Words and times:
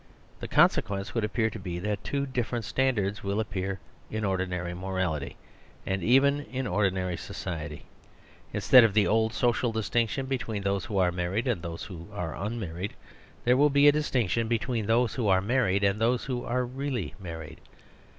The 0.39 0.47
con 0.47 0.67
sequence 0.67 1.13
would 1.13 1.23
appear 1.23 1.51
to 1.51 1.59
be 1.59 1.77
that 1.77 2.03
two 2.03 2.25
differ 2.25 2.55
ent 2.55 2.65
standards 2.65 3.21
will 3.23 3.39
appear 3.39 3.79
in 4.09 4.25
ordinary 4.25 4.73
moral 4.73 5.13
ity, 5.13 5.37
and 5.85 6.01
even 6.01 6.39
in 6.45 6.65
ordinary 6.65 7.15
society. 7.15 7.85
Instead 8.51 8.83
of^ 8.83 8.93
the 8.93 9.05
old 9.05 9.31
social 9.31 9.71
distin 9.71 10.07
ction 10.09 10.25
between 10.25 10.63
those 10.63 10.85
who 10.85 10.97
are 10.97 11.11
married 11.11 11.45
and 11.47 11.61
those 11.61 11.83
who 11.83 12.07
are 12.13 12.35
unmarried, 12.35 12.89
t 12.89 12.95
here 13.45 13.55
will 13.57 13.69
be 13.69 13.87
a 13.87 13.91
distinction 13.91 14.47
between 14.47 14.87
those 14.87 15.13
wh 15.13 15.19
o 15.19 15.27
are 15.29 15.39
married 15.39 15.83
and 15.83 16.01
those 16.01 16.25
who 16.25 16.43
are 16.45 16.65
really 16.65 17.13
married 17.19 17.59